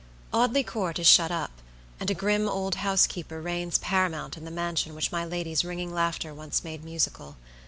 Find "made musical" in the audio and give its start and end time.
6.63-7.37